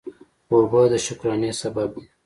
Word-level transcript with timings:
اوبه 0.53 0.81
د 0.91 0.93
شکرانه 1.05 1.49
سبب 1.61 1.89
دي. 1.95 2.05